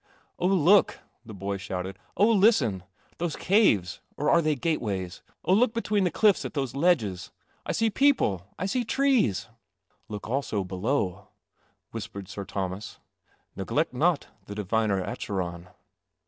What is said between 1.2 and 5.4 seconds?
the boy shouted." Oh, listen! Those caves— or are they gateways?